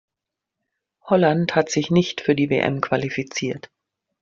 Holland 1.03 1.53
hat 1.53 1.69
sich 1.69 1.91
nicht 1.91 2.21
für 2.21 2.33
die 2.33 2.49
WM 2.49 2.81
qualifiziert. 2.81 3.69